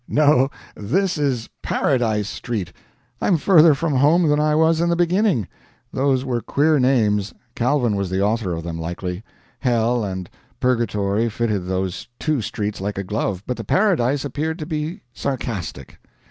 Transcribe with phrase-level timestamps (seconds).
[0.09, 2.73] no, this is 'PARADISE street';
[3.21, 5.47] I'm further from home than I was in the beginning."
[5.93, 9.23] Those were queer names Calvin was the author of them, likely.
[9.59, 10.27] "Hell" and
[10.59, 15.99] "Purgatory" fitted those two streets like a glove, but the "Paradise" appeared to be sarcastic.